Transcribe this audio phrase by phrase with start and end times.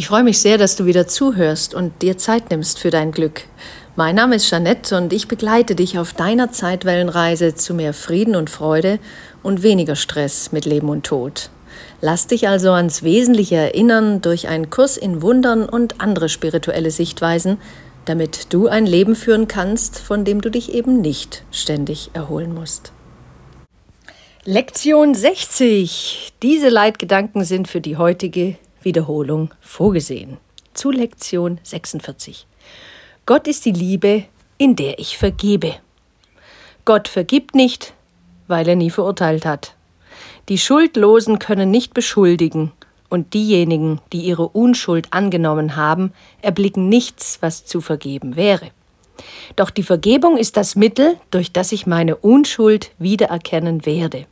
[0.00, 3.42] Ich freue mich sehr, dass du wieder zuhörst und dir Zeit nimmst für dein Glück.
[3.96, 8.48] Mein Name ist Jeanette und ich begleite dich auf deiner Zeitwellenreise zu mehr Frieden und
[8.48, 8.98] Freude
[9.42, 11.50] und weniger Stress mit Leben und Tod.
[12.00, 17.58] Lass dich also ans Wesentliche erinnern durch einen Kurs in Wundern und andere spirituelle Sichtweisen,
[18.06, 22.92] damit du ein Leben führen kannst, von dem du dich eben nicht ständig erholen musst.
[24.46, 26.32] Lektion 60.
[26.42, 30.38] Diese Leitgedanken sind für die heutige Wiederholung vorgesehen.
[30.74, 32.46] Zu Lektion 46.
[33.26, 34.24] Gott ist die Liebe,
[34.58, 35.74] in der ich vergebe.
[36.84, 37.94] Gott vergibt nicht,
[38.48, 39.74] weil er nie verurteilt hat.
[40.48, 42.72] Die Schuldlosen können nicht beschuldigen,
[43.10, 48.70] und diejenigen, die ihre Unschuld angenommen haben, erblicken nichts, was zu vergeben wäre.
[49.56, 54.26] Doch die Vergebung ist das Mittel, durch das ich meine Unschuld wiedererkennen werde.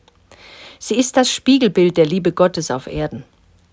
[0.79, 3.25] Sie ist das Spiegelbild der Liebe Gottes auf Erden.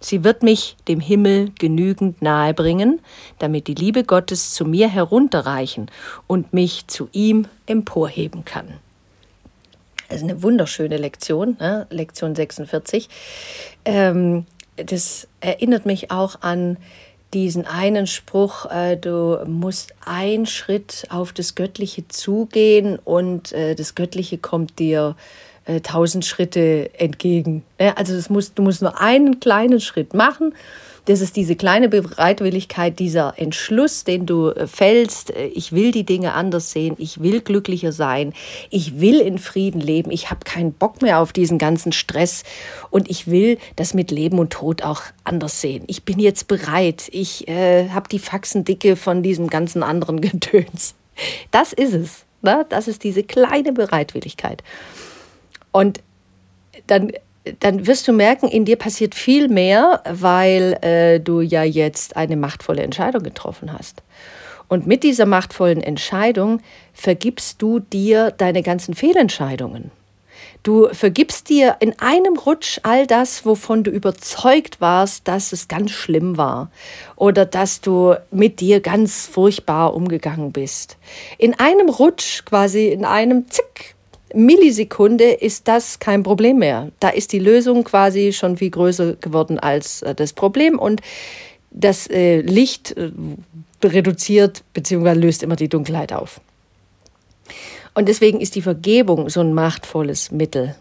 [0.05, 3.02] Sie wird mich dem Himmel genügend nahe bringen,
[3.40, 5.90] damit die Liebe Gottes zu mir herunterreichen
[6.27, 8.68] und mich zu ihm emporheben kann.
[10.07, 11.88] Das ist eine wunderschöne Lektion, ne?
[11.90, 13.10] Lektion 46.
[13.84, 16.77] Ähm, das erinnert mich auch an
[17.34, 23.96] diesen einen Spruch, äh, du musst einen Schritt auf das Göttliche zugehen und äh, das
[23.96, 25.35] Göttliche kommt dir äh,
[25.82, 27.63] tausend Schritte entgegen.
[27.96, 30.54] Also das musst, du musst nur einen kleinen Schritt machen.
[31.05, 35.36] Das ist diese kleine Bereitwilligkeit, dieser Entschluss, den du äh, fällst.
[35.36, 36.96] Äh, ich will die Dinge anders sehen.
[36.98, 38.34] Ich will glücklicher sein.
[38.71, 40.10] Ich will in Frieden leben.
[40.10, 42.43] Ich habe keinen Bock mehr auf diesen ganzen Stress.
[42.90, 45.84] Und ich will das mit Leben und Tod auch anders sehen.
[45.88, 47.08] Ich bin jetzt bereit.
[47.12, 50.96] Ich äh, habe die Faxendicke von diesem ganzen anderen Getöns.
[51.52, 52.26] Das ist es.
[52.41, 52.66] Ne?
[52.70, 54.63] Das ist diese kleine Bereitwilligkeit.
[55.76, 55.99] Und
[56.87, 57.12] dann,
[57.59, 62.37] dann wirst du merken, in dir passiert viel mehr, weil äh, du ja jetzt eine
[62.37, 64.01] machtvolle Entscheidung getroffen hast.
[64.69, 66.62] Und mit dieser machtvollen Entscheidung
[66.94, 69.91] vergibst du dir deine ganzen Fehlentscheidungen.
[70.64, 75.91] Du vergibst dir in einem Rutsch all das, wovon du überzeugt warst, dass es ganz
[75.91, 76.72] schlimm war
[77.18, 80.96] oder dass du mit dir ganz furchtbar umgegangen bist.
[81.38, 83.95] In einem Rutsch, quasi in einem Zick,
[84.35, 86.91] Millisekunde ist das kein Problem mehr.
[87.00, 91.01] Da ist die Lösung quasi schon viel größer geworden als äh, das Problem und
[91.72, 93.12] das äh, Licht äh,
[93.84, 95.13] reduziert bzw.
[95.13, 96.41] löst immer die Dunkelheit auf.
[97.94, 100.75] Und deswegen ist die Vergebung so ein machtvolles Mittel.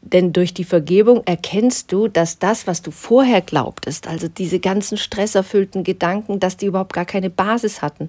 [0.00, 4.96] Denn durch die Vergebung erkennst du, dass das, was du vorher glaubtest, also diese ganzen
[4.96, 8.08] stresserfüllten Gedanken, dass die überhaupt gar keine Basis hatten,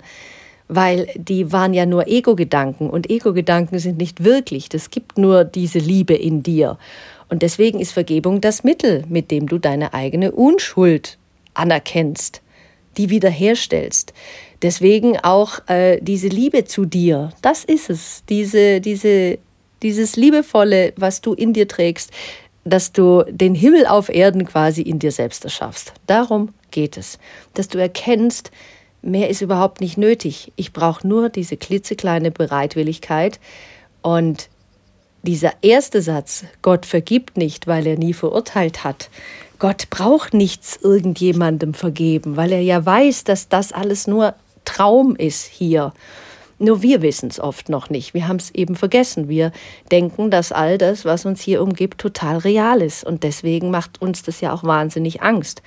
[0.69, 4.69] weil die waren ja nur Ego-Gedanken und Ego-Gedanken sind nicht wirklich.
[4.69, 6.78] Das gibt nur diese Liebe in dir.
[7.28, 11.18] Und deswegen ist Vergebung das Mittel, mit dem du deine eigene Unschuld
[11.56, 12.41] anerkennst,
[12.97, 14.13] die wiederherstellst.
[14.62, 19.40] Deswegen auch äh, diese Liebe zu dir, das ist es, diese, diese,
[19.81, 22.12] dieses Liebevolle, was du in dir trägst,
[22.63, 25.94] dass du den Himmel auf Erden quasi in dir selbst erschaffst.
[26.06, 27.18] Darum geht es,
[27.56, 28.51] dass du erkennst,
[29.02, 30.52] Mehr ist überhaupt nicht nötig.
[30.56, 33.40] Ich brauche nur diese klitzekleine Bereitwilligkeit.
[34.02, 34.50] Und
[35.24, 39.10] dieser erste Satz, Gott vergibt nicht, weil er nie verurteilt hat.
[39.58, 44.34] Gott braucht nichts irgendjemandem vergeben, weil er ja weiß, dass das alles nur
[44.64, 45.94] Traum ist hier.
[46.60, 48.14] Nur wir wissen es oft noch nicht.
[48.14, 49.30] Wir haben es eben vergessen.
[49.30, 49.54] Wir
[49.92, 53.06] denken, dass all das, was uns hier umgibt, total real ist.
[53.06, 55.62] Und deswegen macht uns das ja auch wahnsinnig Angst.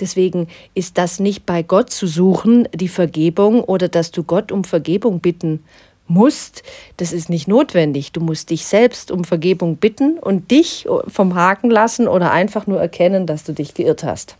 [0.00, 4.64] Deswegen ist das nicht bei Gott zu suchen, die Vergebung oder dass du Gott um
[4.64, 5.64] Vergebung bitten
[6.08, 6.62] musst.
[6.96, 8.12] Das ist nicht notwendig.
[8.12, 12.80] Du musst dich selbst um Vergebung bitten und dich vom Haken lassen oder einfach nur
[12.80, 14.36] erkennen, dass du dich geirrt hast.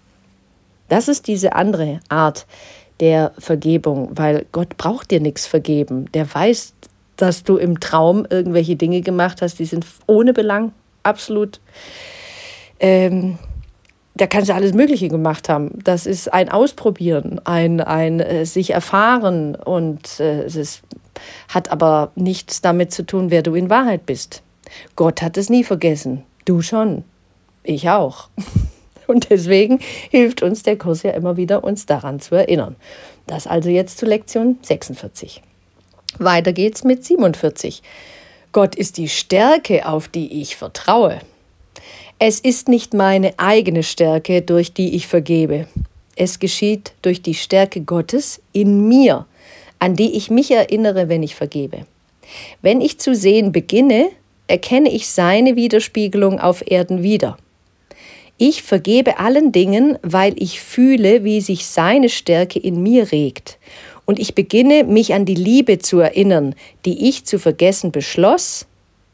[0.89, 2.47] Das ist diese andere Art
[3.01, 6.11] der Vergebung, weil Gott braucht dir nichts vergeben.
[6.13, 6.75] Der weiß,
[7.17, 11.61] dass du im Traum irgendwelche Dinge gemacht hast, die sind ohne Belang, absolut
[12.81, 13.39] ähm,
[14.15, 15.79] da kannst du alles Mögliche gemacht haben.
[15.85, 20.83] Das ist ein Ausprobieren, ein, ein äh, sich erfahren und äh, es
[21.49, 24.43] hat aber nichts damit zu tun, wer du in Wahrheit bist.
[24.97, 26.25] Gott hat es nie vergessen.
[26.45, 27.05] Du schon.
[27.63, 28.29] Ich auch.
[29.07, 32.77] Und deswegen hilft uns der Kurs ja immer wieder, uns daran zu erinnern.
[33.27, 35.43] Das also jetzt zu Lektion 46.
[36.19, 37.83] Weiter geht's mit 47.
[38.53, 41.21] Gott ist die Stärke, auf die ich vertraue.
[42.25, 45.67] Es ist nicht meine eigene Stärke, durch die ich vergebe.
[46.15, 49.27] Es geschieht durch die Stärke Gottes in mir,
[49.81, 51.85] an die ich mich erinnere, wenn ich vergebe.
[52.61, 54.09] Wenn ich zu sehen beginne,
[54.47, 57.39] erkenne ich seine Widerspiegelung auf Erden wieder.
[58.39, 63.59] Ich vergebe allen Dingen, weil ich fühle, wie sich seine Stärke in mir regt.
[64.05, 66.55] Und ich beginne, mich an die Liebe zu erinnern,
[66.85, 68.69] die ich zu vergessen beschloss,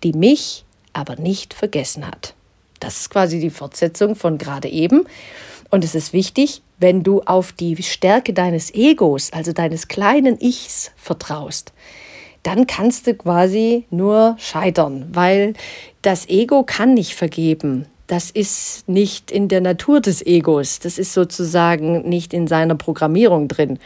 [0.05, 2.35] die mich aber nicht vergessen hat.
[2.81, 5.07] Das ist quasi die Fortsetzung von gerade eben.
[5.71, 10.93] Und es ist wichtig, wenn du auf die Stärke deines Egos, also deines kleinen Ichs,
[10.97, 11.73] vertraust,
[12.43, 15.55] dann kannst du quasi nur scheitern, weil
[16.03, 17.87] das Ego kann nicht vergeben.
[18.07, 20.79] Das ist nicht in der Natur des Egos.
[20.79, 23.79] Das ist sozusagen nicht in seiner Programmierung drin.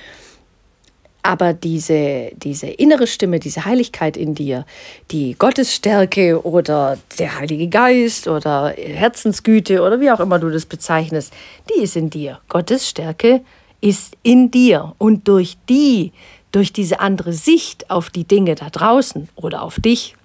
[1.25, 4.67] Aber diese, diese innere Stimme, diese Heiligkeit in dir,
[5.13, 11.33] die Gottesstärke oder der Heilige Geist oder Herzensgüte oder wie auch immer du das bezeichnest,
[11.71, 12.41] die ist in dir.
[12.49, 13.43] Gottes Stärke
[13.81, 14.95] ist in dir.
[14.99, 16.13] Und durch die,
[16.51, 20.17] durch diese andere Sicht auf die Dinge da draußen oder auf dich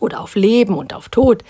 [0.00, 1.44] oder auf Leben und auf Tod,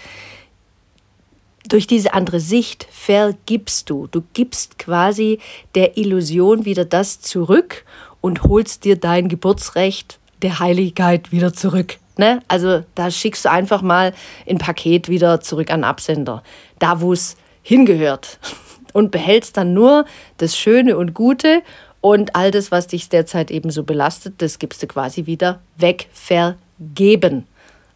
[1.67, 4.07] durch diese andere Sicht vergibst du.
[4.09, 5.39] Du gibst quasi
[5.75, 7.85] der Illusion wieder das zurück
[8.25, 11.99] und holst dir dein Geburtsrecht der Heiligkeit wieder zurück.
[12.17, 12.41] Ne?
[12.49, 14.15] Also da schickst du einfach mal
[14.49, 16.43] ein Paket wieder zurück an Absender,
[16.79, 18.39] da wo es hingehört.
[18.95, 20.07] Und behältst dann nur
[20.39, 21.65] das Schöne und Gute
[22.01, 26.09] und all das, was dich derzeit eben so belastet, das gibst du quasi wieder weg,
[26.13, 27.49] vergeben.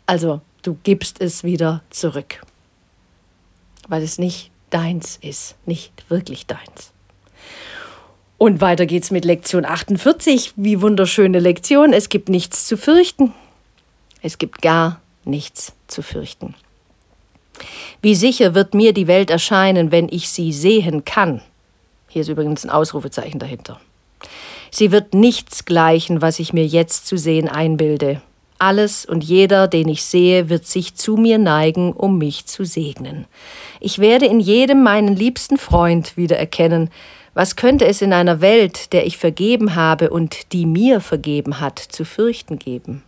[0.06, 2.42] Also du gibst es wieder zurück,
[3.86, 6.92] weil es nicht deins ist, nicht wirklich deins.
[8.38, 10.52] Und weiter geht's mit Lektion 48.
[10.54, 11.92] Wie wunderschöne Lektion.
[11.92, 13.34] Es gibt nichts zu fürchten.
[14.22, 16.54] Es gibt gar nichts zu fürchten.
[18.00, 21.42] Wie sicher wird mir die Welt erscheinen, wenn ich sie sehen kann.
[22.06, 23.80] Hier ist übrigens ein Ausrufezeichen dahinter.
[24.70, 28.22] Sie wird nichts gleichen, was ich mir jetzt zu sehen einbilde.
[28.60, 33.26] Alles und jeder, den ich sehe, wird sich zu mir neigen, um mich zu segnen.
[33.80, 36.90] Ich werde in jedem meinen liebsten Freund wiedererkennen,
[37.34, 41.78] was könnte es in einer Welt, der ich vergeben habe und die mir vergeben hat,
[41.78, 43.02] zu fürchten geben?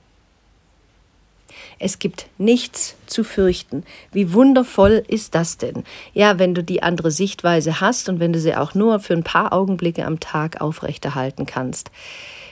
[1.78, 3.84] Es gibt nichts zu fürchten.
[4.12, 5.84] Wie wundervoll ist das denn?
[6.12, 9.24] Ja, wenn du die andere Sichtweise hast und wenn du sie auch nur für ein
[9.24, 11.90] paar Augenblicke am Tag aufrechterhalten kannst,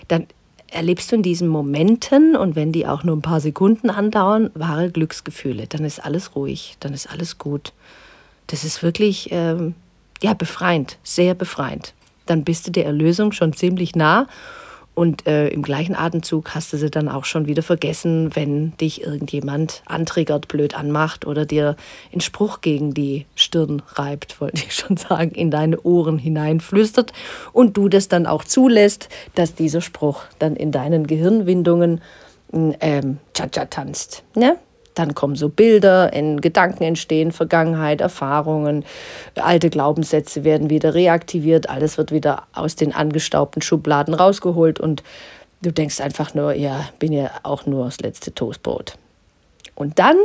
[0.08, 0.26] dann
[0.70, 4.90] erlebst du in diesen Momenten und wenn die auch nur ein paar Sekunden andauern, wahre
[4.90, 5.66] Glücksgefühle.
[5.66, 7.72] Dann ist alles ruhig, dann ist alles gut.
[8.46, 9.74] Das ist wirklich ähm,
[10.22, 11.94] ja, befreiend, sehr befreiend.
[12.26, 14.26] Dann bist du der Erlösung schon ziemlich nah
[14.98, 19.04] und äh, im gleichen Atemzug hast du sie dann auch schon wieder vergessen, wenn dich
[19.04, 21.76] irgendjemand antriggert, blöd anmacht oder dir
[22.10, 27.12] einen Spruch gegen die Stirn reibt, wollte ich schon sagen, in deine Ohren hineinflüstert
[27.52, 32.00] und du das dann auch zulässt, dass dieser Spruch dann in deinen Gehirnwindungen
[32.52, 34.24] ähm, Cha-Cha tanzt.
[34.34, 34.56] Ne?
[34.98, 38.84] Dann kommen so Bilder, in Gedanken entstehen, Vergangenheit, Erfahrungen,
[39.36, 44.80] alte Glaubenssätze werden wieder reaktiviert, alles wird wieder aus den angestaubten Schubladen rausgeholt.
[44.80, 45.04] Und
[45.62, 48.94] du denkst einfach nur, ja, bin ja auch nur das letzte Toastbrot.
[49.76, 50.16] Und dann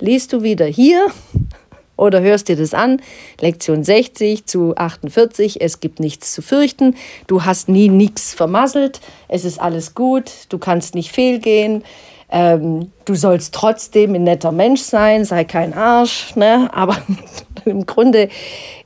[0.00, 1.08] liest du wieder hier
[1.96, 3.02] oder hörst dir das an,
[3.40, 6.96] Lektion 60 zu 48, es gibt nichts zu fürchten,
[7.26, 11.84] du hast nie nichts vermasselt, es ist alles gut, du kannst nicht fehlgehen,
[12.32, 16.70] ähm, du sollst trotzdem ein netter Mensch sein, sei kein Arsch, ne?
[16.72, 16.96] aber
[17.66, 18.30] im Grunde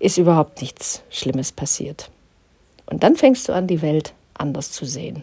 [0.00, 2.10] ist überhaupt nichts Schlimmes passiert.
[2.87, 5.22] Und dann fängst du an, die Welt anders zu sehen.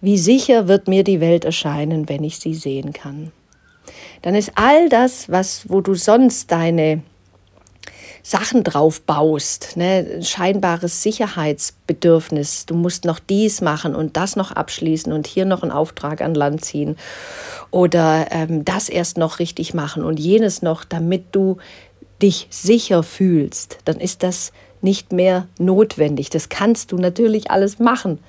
[0.00, 3.32] Wie sicher wird mir die Welt erscheinen, wenn ich sie sehen kann?
[4.22, 7.02] Dann ist all das, was, wo du sonst deine
[8.26, 10.22] Sachen drauf baust, ne?
[10.22, 12.64] scheinbares Sicherheitsbedürfnis.
[12.64, 16.34] Du musst noch dies machen und das noch abschließen und hier noch einen Auftrag an
[16.34, 16.96] Land ziehen
[17.70, 21.58] oder ähm, das erst noch richtig machen und jenes noch, damit du
[22.22, 26.30] dich sicher fühlst, dann ist das nicht mehr notwendig.
[26.30, 28.20] Das kannst du natürlich alles machen,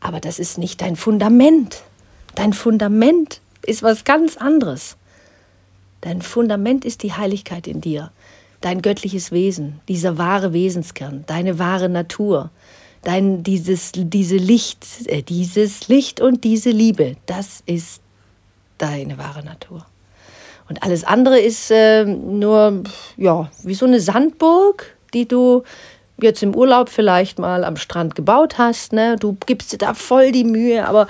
[0.00, 1.82] aber das ist nicht dein Fundament.
[2.34, 4.96] Dein Fundament ist was ganz anderes.
[6.00, 8.10] Dein Fundament ist die Heiligkeit in dir
[8.64, 12.50] dein göttliches Wesen, dieser wahre Wesenskern, deine wahre Natur,
[13.02, 18.00] dein dieses diese Licht, äh, dieses Licht und diese Liebe, das ist
[18.78, 19.84] deine wahre Natur.
[20.66, 22.84] Und alles andere ist äh, nur
[23.18, 25.62] ja wie so eine Sandburg, die du
[26.18, 28.94] jetzt im Urlaub vielleicht mal am Strand gebaut hast.
[28.94, 29.16] Ne?
[29.20, 31.06] Du gibst dir da voll die Mühe, aber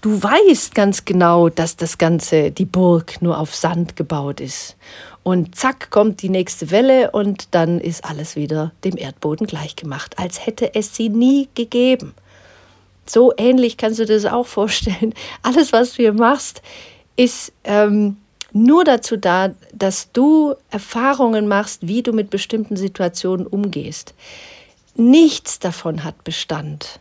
[0.00, 4.76] du weißt ganz genau, dass das Ganze, die Burg, nur auf Sand gebaut ist.
[5.26, 10.46] Und zack kommt die nächste Welle und dann ist alles wieder dem Erdboden gleichgemacht, als
[10.46, 12.14] hätte es sie nie gegeben.
[13.06, 15.14] So ähnlich kannst du das auch vorstellen.
[15.42, 16.62] Alles, was du hier machst,
[17.16, 18.18] ist ähm,
[18.52, 24.14] nur dazu da, dass du Erfahrungen machst, wie du mit bestimmten Situationen umgehst.
[24.94, 27.00] Nichts davon hat Bestand.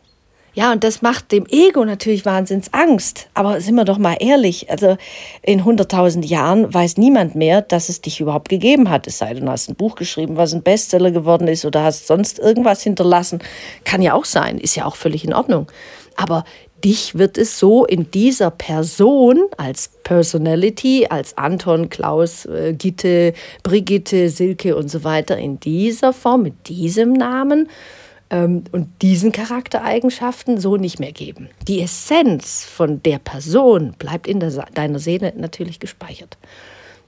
[0.56, 3.28] Ja, und das macht dem Ego natürlich wahnsinns Angst.
[3.34, 4.96] Aber sind wir doch mal ehrlich, also
[5.42, 9.06] in 100.000 Jahren weiß niemand mehr, dass es dich überhaupt gegeben hat.
[9.06, 12.08] Es sei denn, du hast ein Buch geschrieben, was ein Bestseller geworden ist oder hast
[12.08, 13.40] sonst irgendwas hinterlassen.
[13.84, 15.70] Kann ja auch sein, ist ja auch völlig in Ordnung.
[16.16, 16.46] Aber
[16.86, 23.34] dich wird es so in dieser Person als Personality, als Anton, Klaus, äh, Gitte,
[23.64, 27.68] Brigitte, Silke und so weiter, in dieser Form, mit diesem Namen,
[28.30, 31.50] und diesen Charaktereigenschaften so nicht mehr geben.
[31.68, 36.38] Die Essenz von der Person bleibt in der, deiner Seele natürlich gespeichert.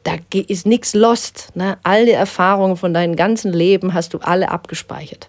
[0.03, 1.49] Da ist nichts lost.
[1.55, 1.77] Ne?
[1.83, 5.27] Alle Erfahrungen von deinem ganzen Leben hast du alle abgespeichert.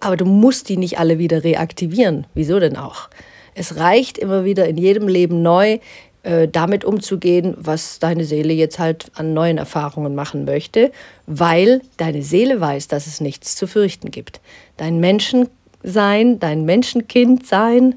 [0.00, 2.26] Aber du musst die nicht alle wieder reaktivieren.
[2.34, 3.08] Wieso denn auch?
[3.54, 5.78] Es reicht immer wieder in jedem Leben neu,
[6.22, 10.92] äh, damit umzugehen, was deine Seele jetzt halt an neuen Erfahrungen machen möchte,
[11.26, 14.40] weil deine Seele weiß, dass es nichts zu fürchten gibt.
[14.76, 17.96] Dein Menschensein, dein Menschenkindsein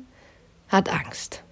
[0.67, 1.43] hat Angst.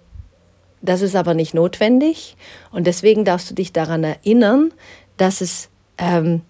[0.82, 2.36] Das ist aber nicht notwendig
[2.72, 4.72] und deswegen darfst du dich daran erinnern,
[5.16, 6.42] dass es ähm,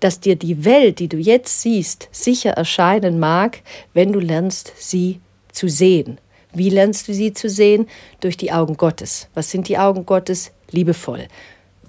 [0.00, 3.62] dass dir die Welt, die du jetzt siehst, sicher erscheinen mag,
[3.94, 5.20] wenn du lernst, sie
[5.52, 6.18] zu sehen.
[6.58, 7.88] Wie lernst du sie zu sehen?
[8.20, 9.28] Durch die Augen Gottes.
[9.34, 10.50] Was sind die Augen Gottes?
[10.70, 11.28] Liebevoll.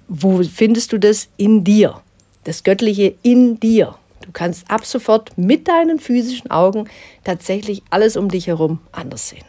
[0.08, 1.28] Wo findest du das?
[1.38, 2.02] In dir.
[2.44, 3.96] Das Göttliche in dir.
[4.22, 6.88] Du kannst ab sofort mit deinen physischen Augen
[7.24, 9.46] tatsächlich alles um dich herum anders sehen.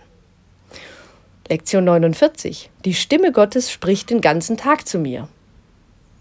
[1.48, 2.70] Lektion 49.
[2.84, 5.28] Die Stimme Gottes spricht den ganzen Tag zu mir.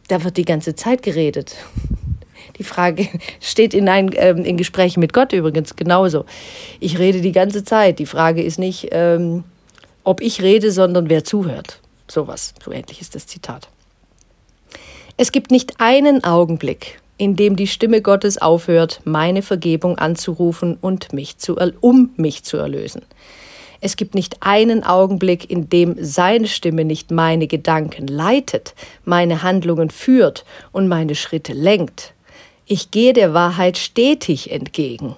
[0.07, 1.55] Da wird die ganze Zeit geredet.
[2.59, 3.07] Die Frage
[3.39, 6.25] steht in, ein, ähm, in Gesprächen mit Gott übrigens genauso.
[6.79, 7.97] Ich rede die ganze Zeit.
[7.97, 9.43] Die Frage ist nicht, ähm,
[10.03, 11.79] ob ich rede, sondern wer zuhört.
[12.07, 13.67] Sowas, so ähnlich ist das Zitat.
[15.17, 21.13] Es gibt nicht einen Augenblick, in dem die Stimme Gottes aufhört, meine Vergebung anzurufen und
[21.13, 23.01] mich zu, um mich zu erlösen.
[23.81, 28.73] Es gibt nicht einen Augenblick, in dem seine Stimme nicht meine Gedanken leitet,
[29.05, 32.13] meine Handlungen führt und meine Schritte lenkt.
[32.71, 35.15] Ich gehe der Wahrheit stetig entgegen.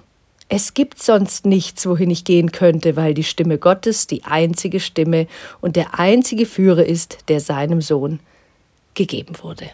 [0.48, 5.26] Es gibt sonst nichts, wohin ich gehen könnte, weil die Stimme Gottes die einzige Stimme
[5.60, 8.20] und der einzige Führer ist, der seinem Sohn
[8.94, 9.68] gegeben wurde.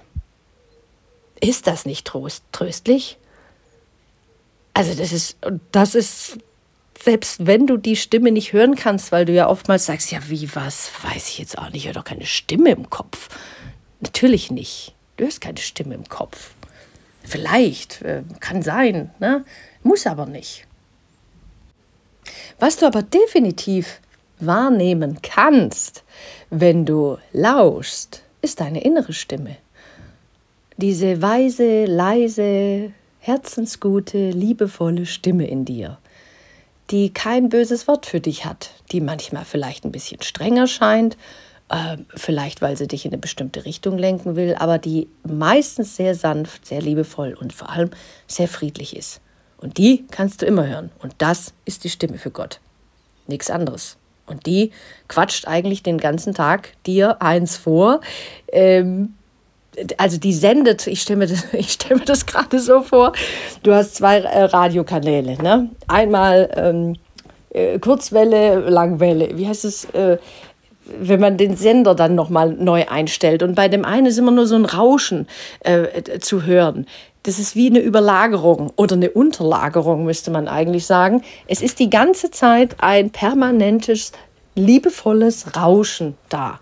[1.41, 3.17] Ist das nicht trost, tröstlich?
[4.75, 5.37] Also das ist,
[5.71, 6.39] das ist,
[7.01, 10.53] selbst wenn du die Stimme nicht hören kannst, weil du ja oftmals sagst, ja wie
[10.57, 13.29] was, weiß ich jetzt auch nicht, ich höre doch keine Stimme im Kopf.
[14.01, 14.97] Natürlich nicht.
[15.17, 16.51] Du hast keine Stimme im Kopf.
[17.29, 19.45] Vielleicht, äh, kann sein, ne?
[19.83, 20.67] muss aber nicht.
[22.59, 24.01] Was du aber definitiv
[24.41, 26.05] wahrnehmen kannst,
[26.49, 29.57] wenn du lauschst, ist deine innere Stimme.
[30.79, 35.99] Diese weise, leise, herzensgute, liebevolle Stimme in dir,
[36.91, 41.19] die kein böses Wort für dich hat, die manchmal vielleicht ein bisschen strenger scheint,
[42.15, 46.67] vielleicht weil sie dich in eine bestimmte Richtung lenken will, aber die meistens sehr sanft,
[46.67, 47.91] sehr liebevoll und vor allem
[48.27, 49.21] sehr friedlich ist.
[49.59, 50.91] Und die kannst du immer hören.
[51.01, 52.61] Und das ist die Stimme für Gott.
[53.27, 53.97] Nichts anderes.
[54.27, 54.73] Und die
[55.09, 58.01] quatscht eigentlich den ganzen Tag dir eins vor.
[58.53, 59.15] Ähm,
[59.97, 63.13] also die sendet, ich stelle mir das, stell das gerade so vor,
[63.63, 65.43] du hast zwei äh, Radiokanäle.
[65.43, 65.71] Ne?
[65.87, 66.97] Einmal ähm,
[67.51, 69.37] äh, Kurzwelle, Langwelle.
[69.37, 69.85] Wie heißt es?
[69.87, 70.19] Äh,
[71.01, 73.43] wenn man den Sender dann nochmal neu einstellt.
[73.43, 75.27] Und bei dem einen ist immer nur so ein Rauschen
[75.61, 76.87] äh, zu hören.
[77.25, 81.23] Das ist wie eine Überlagerung oder eine Unterlagerung, müsste man eigentlich sagen.
[81.47, 84.13] Es ist die ganze Zeit ein permanentes,
[84.55, 86.59] liebevolles Rauschen da.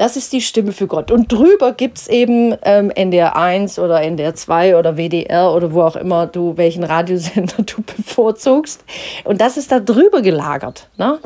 [0.00, 1.10] Das ist die Stimme für Gott.
[1.10, 5.82] Und drüber gibt es eben ähm, NDR 1 oder NDR 2 oder WDR oder wo
[5.82, 8.82] auch immer du, welchen Radiosender du bevorzugst.
[9.24, 10.88] Und das ist da drüber gelagert.
[10.96, 11.18] Ne?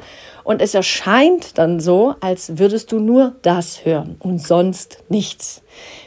[0.45, 5.63] Und es erscheint dann so, als würdest du nur das hören und sonst nichts.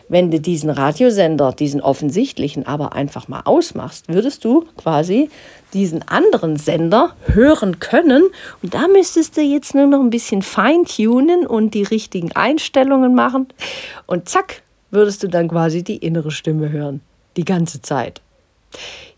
[0.09, 5.29] Wenn du diesen Radiosender, diesen offensichtlichen, aber einfach mal ausmachst, würdest du quasi
[5.73, 8.29] diesen anderen Sender hören können.
[8.61, 13.47] Und da müsstest du jetzt nur noch ein bisschen feintunen und die richtigen Einstellungen machen.
[14.05, 17.01] Und zack, würdest du dann quasi die innere Stimme hören.
[17.35, 18.21] Die ganze Zeit.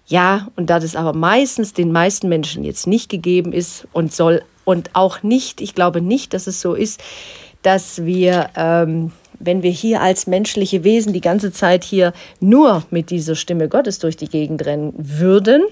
[0.07, 4.41] Ja, und da das aber meistens den meisten Menschen jetzt nicht gegeben ist und soll
[4.69, 7.01] und auch nicht, ich glaube nicht, dass es so ist,
[7.63, 13.09] dass wir, ähm, wenn wir hier als menschliche Wesen die ganze Zeit hier nur mit
[13.09, 15.63] dieser Stimme Gottes durch die Gegend rennen würden,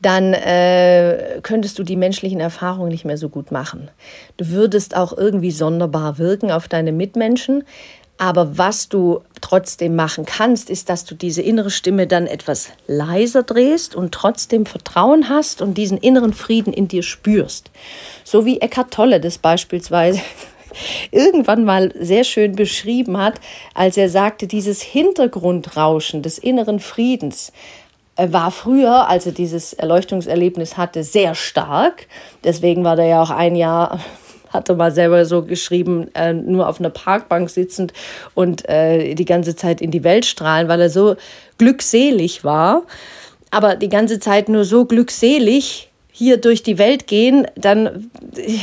[0.00, 3.88] dann äh, könntest du die menschlichen Erfahrungen nicht mehr so gut machen.
[4.36, 7.62] Du würdest auch irgendwie sonderbar wirken auf deine Mitmenschen.
[8.16, 13.42] Aber was du trotzdem machen kannst, ist, dass du diese innere Stimme dann etwas leiser
[13.42, 17.70] drehst und trotzdem Vertrauen hast und diesen inneren Frieden in dir spürst.
[18.22, 20.20] So wie Eckhart Tolle das beispielsweise
[21.10, 23.40] irgendwann mal sehr schön beschrieben hat,
[23.74, 27.52] als er sagte, dieses Hintergrundrauschen des inneren Friedens
[28.16, 32.06] äh, war früher, als er dieses Erleuchtungserlebnis hatte, sehr stark.
[32.44, 33.98] Deswegen war er ja auch ein Jahr
[34.54, 37.92] hatte mal selber so geschrieben, äh, nur auf einer Parkbank sitzend
[38.34, 41.16] und äh, die ganze Zeit in die Welt strahlen, weil er so
[41.58, 42.82] glückselig war.
[43.50, 48.58] Aber die ganze Zeit nur so glückselig hier durch die Welt gehen, dann äh,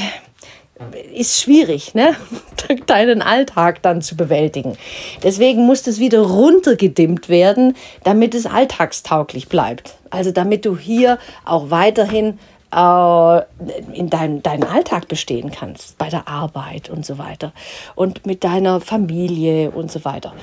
[1.13, 2.15] ist schwierig, ne?
[2.87, 4.77] deinen Alltag dann zu bewältigen.
[5.23, 9.95] Deswegen muss das wieder runtergedimmt werden, damit es alltagstauglich bleibt.
[10.09, 12.39] Also damit du hier auch weiterhin
[12.71, 17.51] in dein, deinen Alltag bestehen kannst, bei der Arbeit und so weiter
[17.95, 20.33] und mit deiner Familie und so weiter.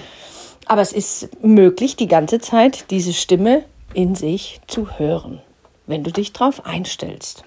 [0.67, 5.41] Aber es ist möglich, die ganze Zeit diese Stimme in sich zu hören,
[5.87, 7.45] wenn du dich darauf einstellst.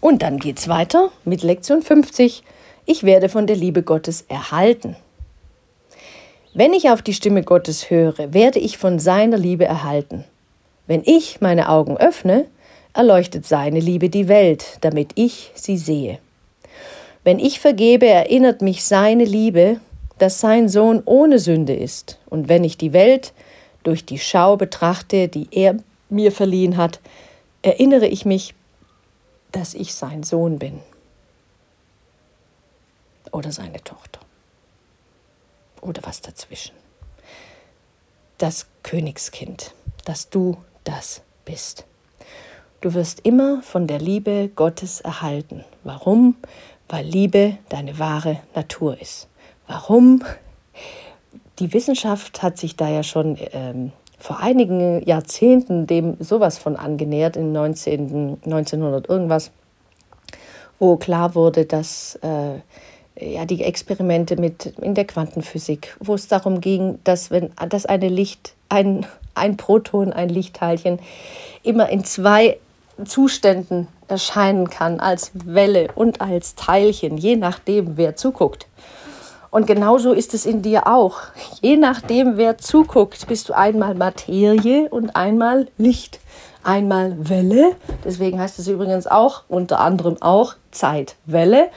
[0.00, 2.44] Und dann geht es weiter mit Lektion 50.
[2.84, 4.94] Ich werde von der Liebe Gottes erhalten.
[6.54, 10.24] Wenn ich auf die Stimme Gottes höre, werde ich von seiner Liebe erhalten.
[10.86, 12.46] Wenn ich meine Augen öffne,
[12.96, 16.18] erleuchtet seine Liebe die Welt, damit ich sie sehe.
[17.24, 19.80] Wenn ich vergebe, erinnert mich seine Liebe,
[20.18, 23.32] dass sein Sohn ohne Sünde ist, und wenn ich die Welt
[23.82, 25.76] durch die Schau betrachte, die er
[26.08, 27.00] mir verliehen hat,
[27.62, 28.54] erinnere ich mich,
[29.52, 30.80] dass ich sein Sohn bin
[33.32, 34.20] oder seine Tochter
[35.80, 36.74] oder was dazwischen.
[38.38, 39.74] Das Königskind,
[40.04, 41.84] dass du das bist.
[42.86, 45.64] Du wirst immer von der Liebe Gottes erhalten.
[45.82, 46.36] Warum?
[46.88, 49.26] Weil Liebe deine wahre Natur ist.
[49.66, 50.22] Warum?
[51.58, 53.90] Die Wissenschaft hat sich da ja schon ähm,
[54.20, 58.38] vor einigen Jahrzehnten dem sowas von angenähert, im 19.
[58.44, 59.50] 1900 irgendwas,
[60.78, 66.60] wo klar wurde, dass äh, ja, die Experimente mit in der Quantenphysik, wo es darum
[66.60, 71.00] ging, dass wenn dass eine Licht, ein, ein Proton, ein Lichtteilchen
[71.64, 72.58] immer in zwei
[73.04, 78.66] Zuständen erscheinen kann, als Welle und als Teilchen, je nachdem, wer zuguckt.
[79.50, 81.20] Und genauso ist es in dir auch.
[81.62, 86.20] Je nachdem, wer zuguckt, bist du einmal Materie und einmal Licht,
[86.62, 87.72] einmal Welle.
[88.04, 91.70] Deswegen heißt es übrigens auch, unter anderem auch Zeitwelle.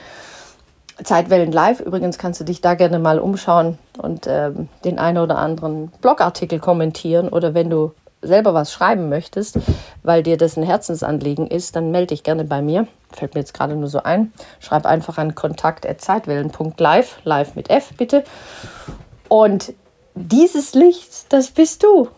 [1.02, 1.80] Zeitwellen live.
[1.80, 4.50] Übrigens kannst du dich da gerne mal umschauen und äh,
[4.84, 9.58] den einen oder anderen Blogartikel kommentieren oder wenn du selber was schreiben möchtest,
[10.02, 12.86] weil dir das ein Herzensanliegen ist, dann melde dich gerne bei mir.
[13.12, 14.32] Fällt mir jetzt gerade nur so ein.
[14.60, 18.24] Schreib einfach an kontakt.zeitwellen.live, live mit F bitte.
[19.28, 19.72] Und
[20.14, 22.08] dieses Licht, das bist du.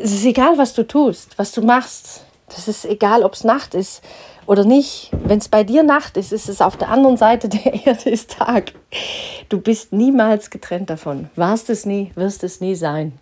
[0.00, 2.24] Es ist egal, was du tust, was du machst.
[2.48, 4.02] Das ist egal, ob es Nacht ist
[4.46, 5.10] oder nicht.
[5.12, 8.32] Wenn es bei dir Nacht ist, ist es auf der anderen Seite der Erde ist
[8.32, 8.72] Tag.
[9.48, 11.30] Du bist niemals getrennt davon.
[11.36, 13.18] Warst es nie, wirst es nie sein.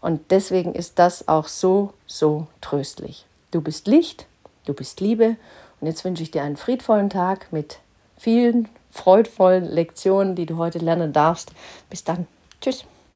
[0.00, 3.26] Und deswegen ist das auch so, so tröstlich.
[3.50, 4.26] Du bist Licht,
[4.64, 5.36] du bist Liebe.
[5.80, 7.78] Und jetzt wünsche ich dir einen friedvollen Tag mit
[8.16, 11.52] vielen freudvollen Lektionen, die du heute lernen darfst.
[11.88, 12.26] Bis dann.
[12.60, 12.84] Tschüss.